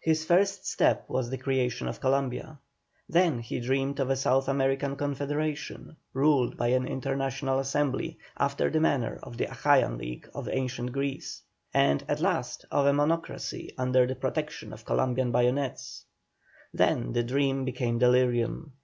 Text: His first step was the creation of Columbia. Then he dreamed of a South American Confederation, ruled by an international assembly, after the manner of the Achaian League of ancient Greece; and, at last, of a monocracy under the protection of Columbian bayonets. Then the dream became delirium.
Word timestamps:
His 0.00 0.24
first 0.24 0.66
step 0.68 1.04
was 1.08 1.30
the 1.30 1.36
creation 1.36 1.88
of 1.88 1.98
Columbia. 2.00 2.60
Then 3.08 3.40
he 3.40 3.58
dreamed 3.58 3.98
of 3.98 4.08
a 4.08 4.14
South 4.14 4.46
American 4.46 4.94
Confederation, 4.94 5.96
ruled 6.12 6.56
by 6.56 6.68
an 6.68 6.86
international 6.86 7.58
assembly, 7.58 8.20
after 8.38 8.70
the 8.70 8.78
manner 8.78 9.18
of 9.24 9.36
the 9.36 9.46
Achaian 9.46 9.98
League 9.98 10.28
of 10.32 10.48
ancient 10.48 10.92
Greece; 10.92 11.42
and, 11.74 12.04
at 12.06 12.20
last, 12.20 12.64
of 12.70 12.86
a 12.86 12.92
monocracy 12.92 13.70
under 13.76 14.06
the 14.06 14.14
protection 14.14 14.72
of 14.72 14.84
Columbian 14.84 15.32
bayonets. 15.32 16.04
Then 16.72 17.10
the 17.12 17.24
dream 17.24 17.64
became 17.64 17.98
delirium. 17.98 18.74